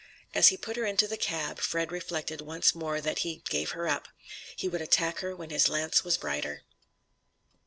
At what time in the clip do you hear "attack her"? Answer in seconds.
4.81-5.35